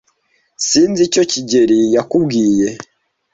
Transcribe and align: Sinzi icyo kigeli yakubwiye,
Sinzi 0.67 1.01
icyo 1.07 1.23
kigeli 1.31 1.79
yakubwiye, 1.95 2.67